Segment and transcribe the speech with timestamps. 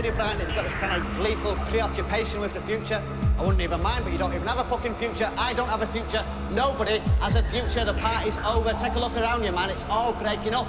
[0.00, 3.02] told you, Brian, that you've got this kind of gleeful preoccupation with the future?
[3.38, 5.28] I wouldn't even mind, but you don't even have a fucking future.
[5.38, 6.24] I don't have a future.
[6.52, 7.84] Nobody has a future.
[7.84, 8.72] The party's over.
[8.72, 9.70] Take a look around you, man.
[9.70, 10.68] It's all breaking up.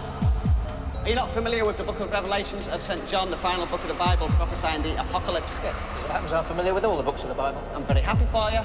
[1.01, 3.07] Are you not familiar with the book of Revelations of St.
[3.07, 5.59] John, the final book of the Bible, prophesying the apocalypse?
[5.63, 7.61] Yes, it happens, I'm familiar with all the books of the Bible.
[7.73, 8.61] I'm very happy for you.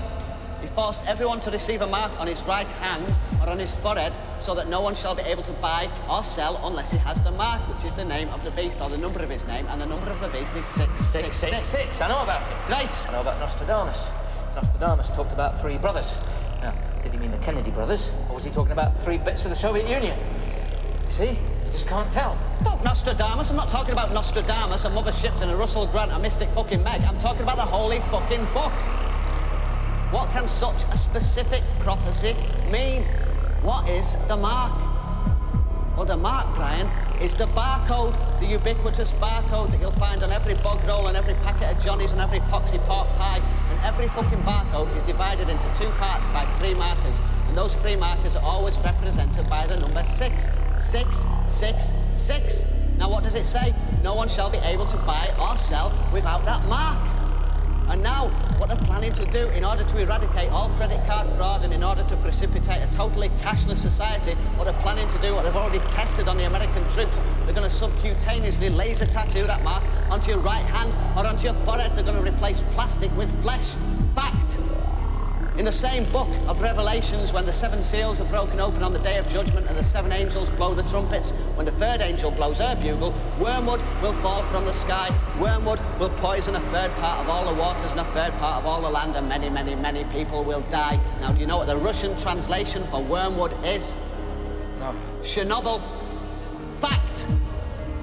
[0.60, 4.12] He forced everyone to receive a mark on his right hand or on his forehead
[4.40, 7.30] so that no one shall be able to buy or sell unless he has the
[7.32, 9.80] mark, which is the name of the beast or the number of his name, and
[9.80, 11.36] the number of the beast is 666.
[11.36, 12.00] Six, six, six.
[12.00, 12.56] I know about it.
[12.66, 13.06] Great.
[13.08, 14.10] I know about Nostradamus.
[14.54, 16.18] Nostradamus talked about three brothers.
[16.62, 19.50] Now, did he mean the Kennedy brothers, or was he talking about three bits of
[19.50, 20.18] the Soviet Union?
[21.04, 22.38] You see, you just can't tell.
[22.64, 23.50] Fuck Nostradamus.
[23.50, 27.02] I'm not talking about Nostradamus, a Mother Shipton, a Russell Grant, a Mystic fucking Meg.
[27.02, 28.72] I'm talking about the holy fucking book.
[30.10, 32.34] What can such a specific prophecy
[32.70, 33.06] mean?
[33.66, 34.70] What is the mark?
[35.96, 36.86] Well, the mark, Brian,
[37.20, 41.34] is the barcode, the ubiquitous barcode that you'll find on every bog roll and every
[41.42, 43.42] packet of Johnny's and every poxy pork pie.
[43.72, 47.20] And every fucking barcode is divided into two parts by three markers.
[47.48, 50.46] And those three markers are always represented by the number six.
[50.78, 52.62] Six, six, six.
[52.98, 53.74] Now, what does it say?
[54.00, 56.98] No one shall be able to buy or sell without that mark.
[57.88, 61.64] And now, what they're planning to do in order to eradicate all credit card fraud
[61.64, 65.44] and in order to precipitate a totally cashless society, what they're planning to do, what
[65.44, 69.82] they've already tested on the American troops, they're going to subcutaneously laser tattoo that mark
[70.10, 71.92] onto your right hand or onto your forehead.
[71.94, 73.74] They're going to replace plastic with flesh.
[74.14, 74.58] Fact.
[75.58, 78.98] In the same book of Revelations, when the seven seals are broken open on the
[78.98, 82.58] day of judgment and the seven angels blow the trumpets, when the third angel blows
[82.58, 85.08] her bugle, wormwood will fall from the sky.
[85.40, 88.66] Wormwood will poison a third part of all the waters and a third part of
[88.66, 91.00] all the land, and many, many, many people will die.
[91.22, 93.96] Now, do you know what the Russian translation for wormwood is?
[94.78, 94.94] No.
[95.22, 95.80] Chernobyl.
[96.82, 97.26] Fact.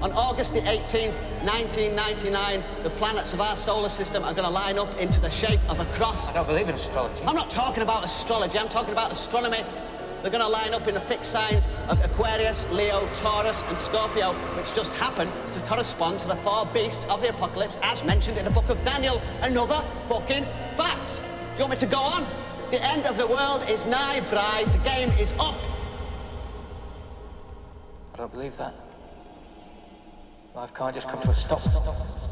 [0.04, 4.78] On August the 18th, 1999, the planets of our solar system are going to line
[4.78, 6.28] up into the shape of a cross.
[6.28, 7.24] I don't believe in astrology.
[7.24, 9.64] I'm not talking about astrology, I'm talking about astronomy.
[10.20, 14.34] They're going to line up in the fixed signs of Aquarius, Leo, Taurus, and Scorpio,
[14.58, 18.44] which just happen to correspond to the four beasts of the apocalypse as mentioned in
[18.44, 19.22] the book of Daniel.
[19.40, 20.44] Another fucking
[20.76, 21.22] fact.
[21.22, 21.22] Do
[21.54, 22.26] you want me to go on?
[22.70, 24.70] The end of the world is nigh, Brian.
[24.70, 25.56] The game is up.
[28.12, 28.83] I don't believe that.
[30.54, 32.23] Life can't just come to a stop.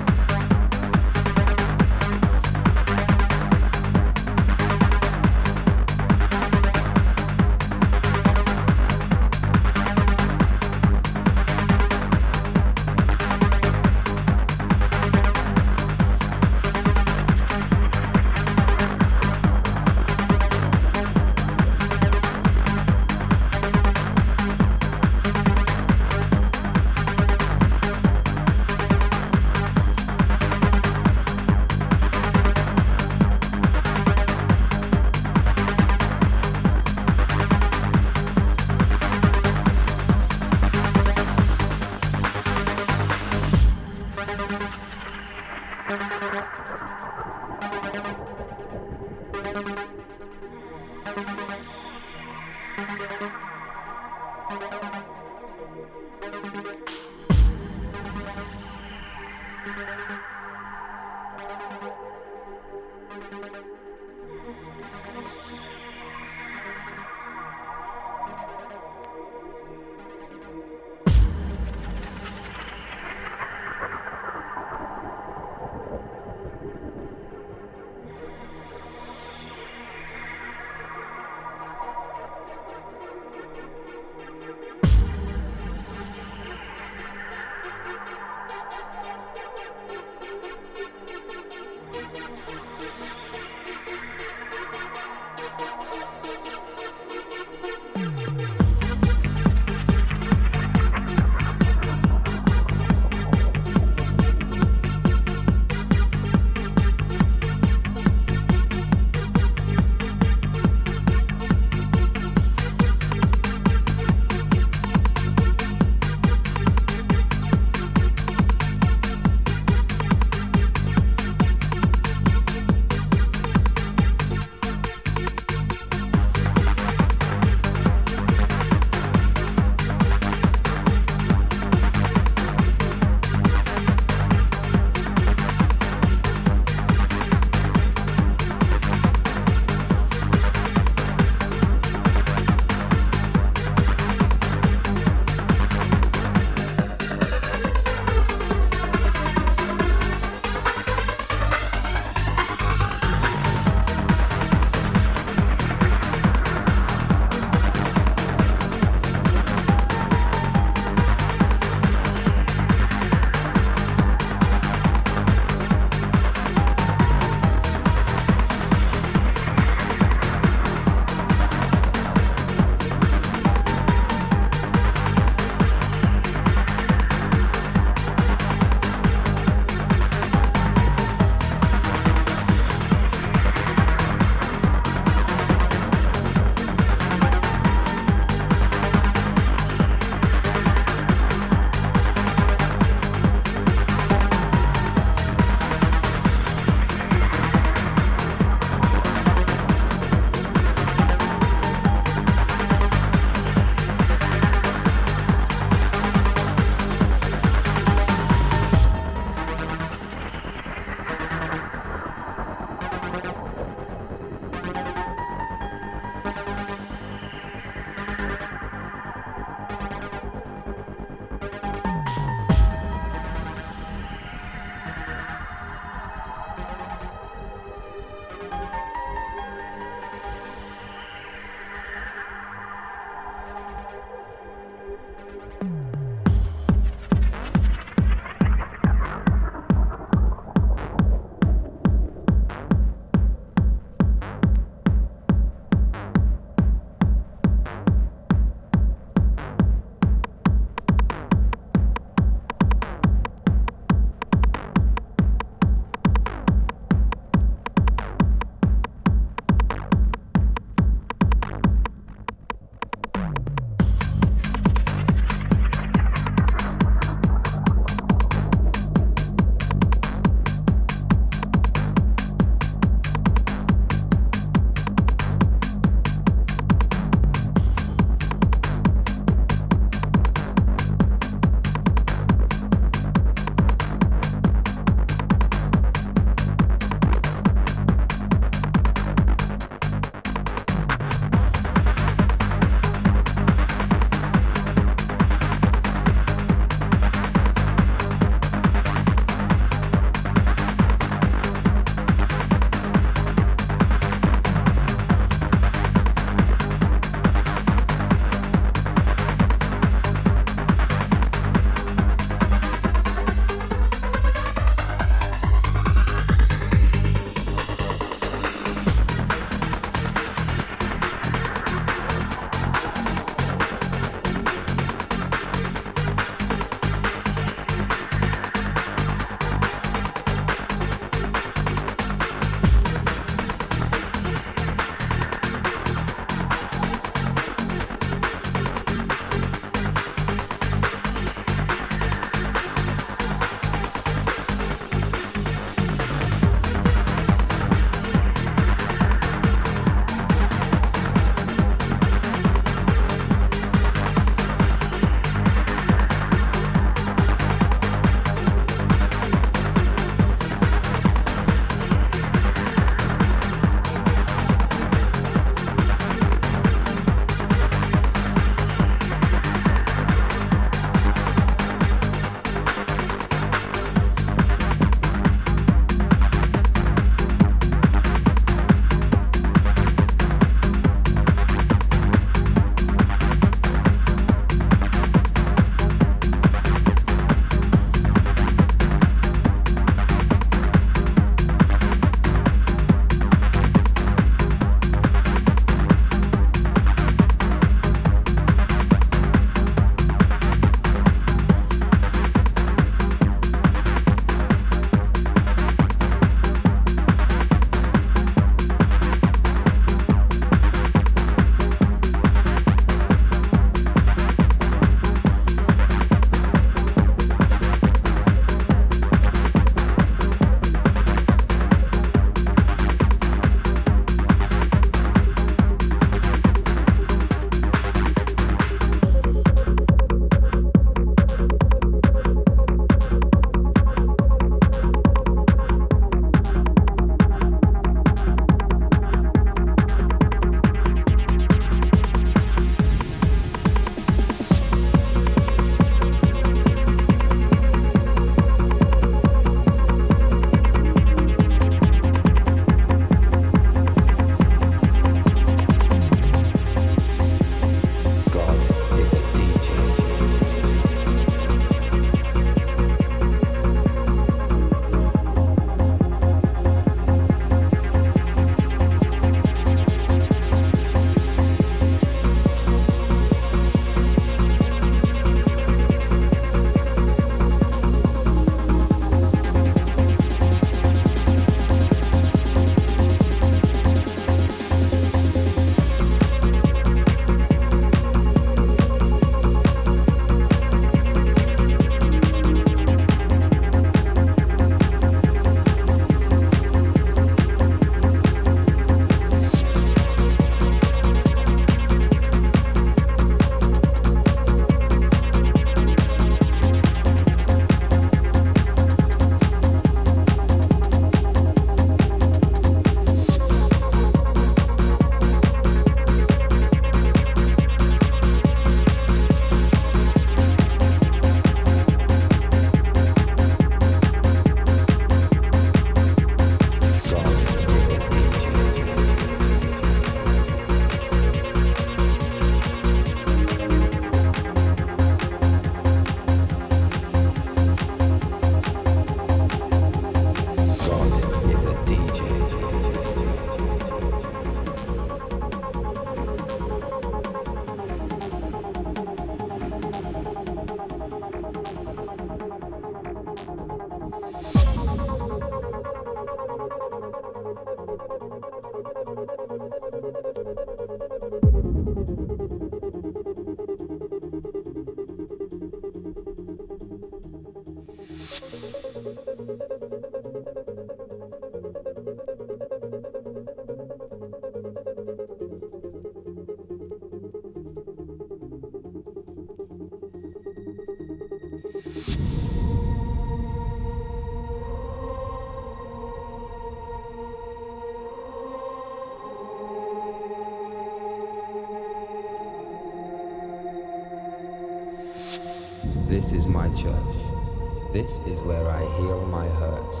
[596.68, 597.92] My church.
[597.92, 600.00] This is where I heal my hurts.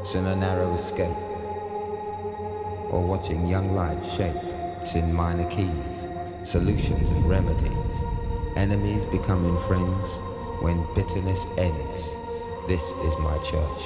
[0.00, 1.16] It's in a narrow escape.
[2.90, 4.36] Or watching young life shape.
[4.80, 6.08] It's in minor keys.
[6.44, 7.94] Solutions and remedies.
[8.56, 10.18] Enemies becoming friends
[10.60, 12.10] when bitterness ends.
[12.66, 13.82] This is my church.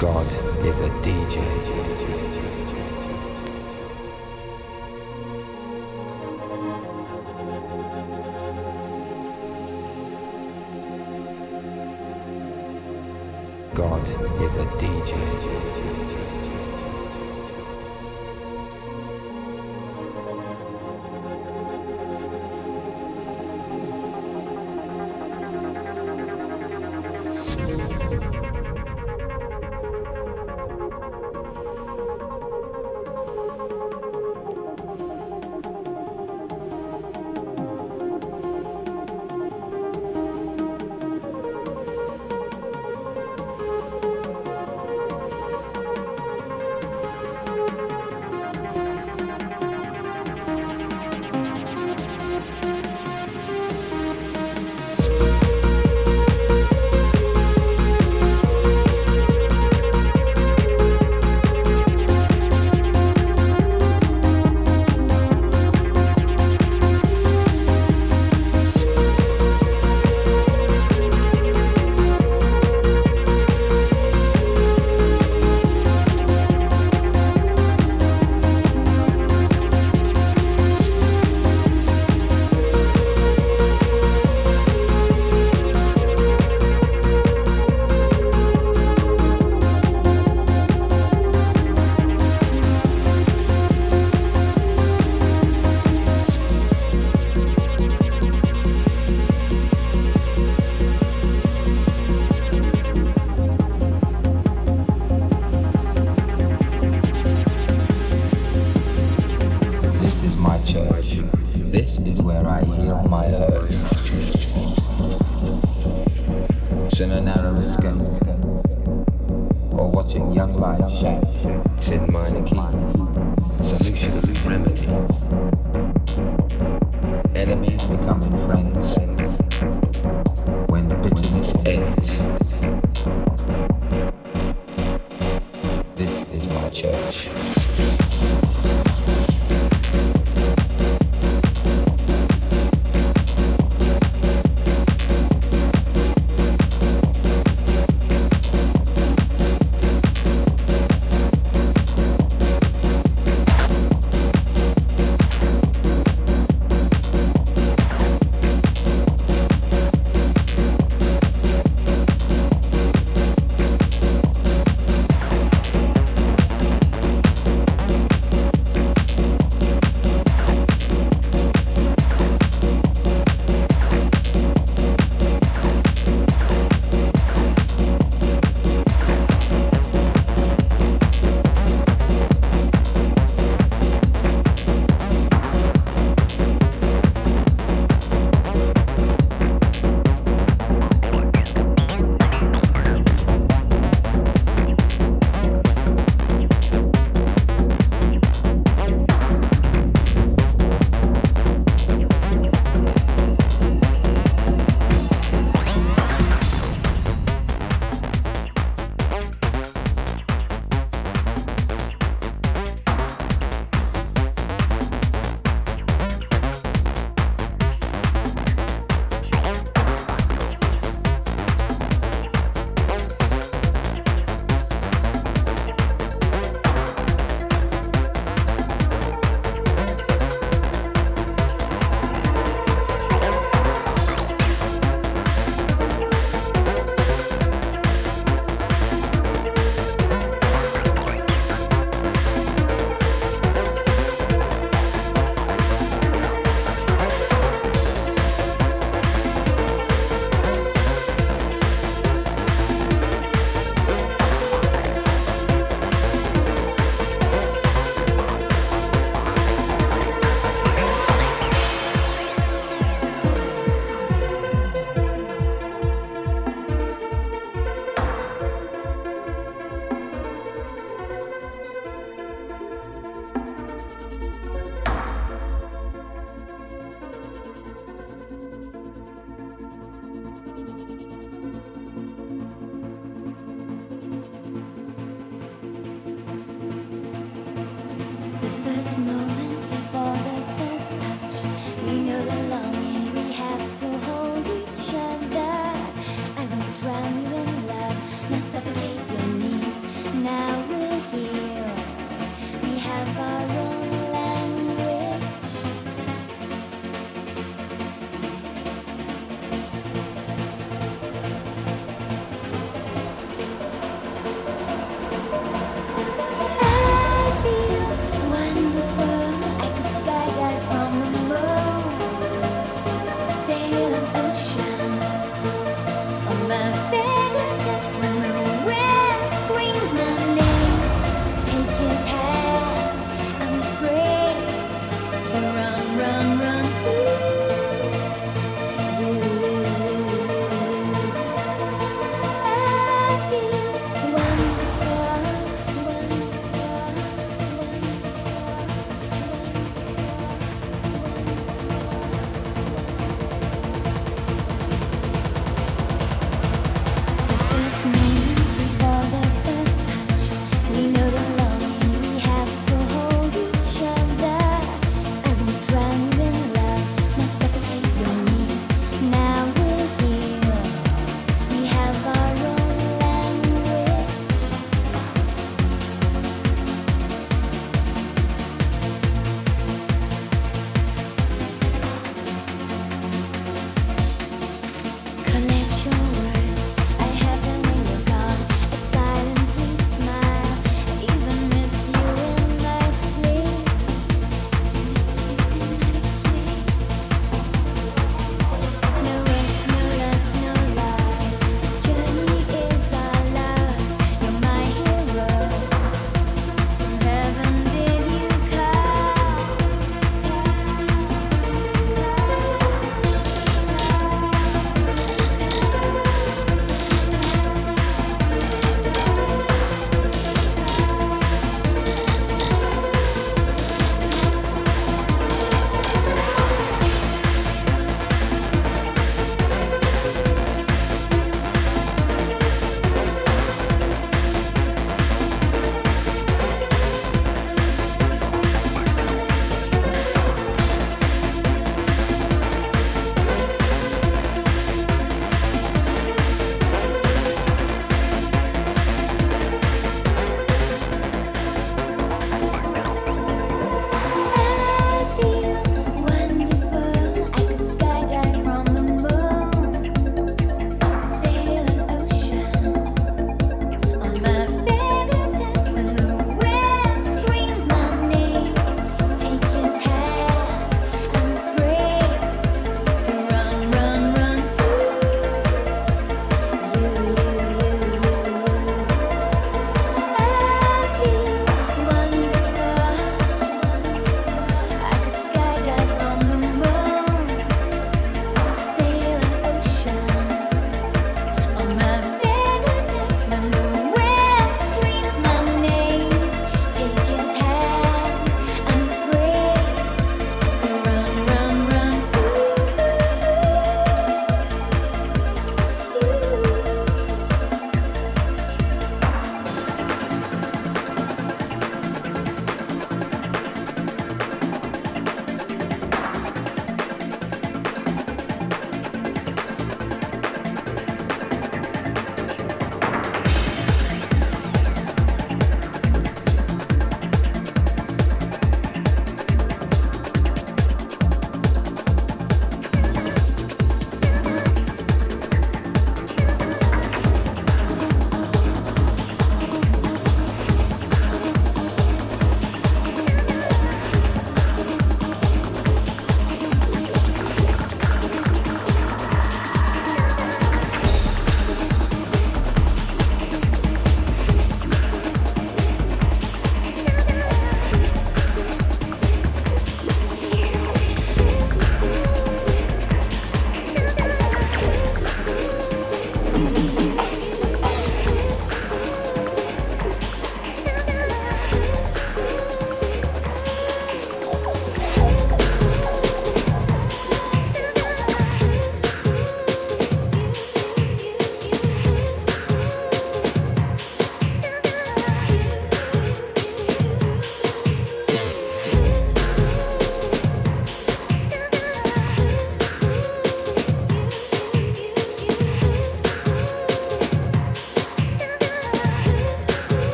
[0.00, 0.26] God
[0.64, 2.67] is a DJ.
[13.78, 14.02] God
[14.42, 16.17] is a DJ.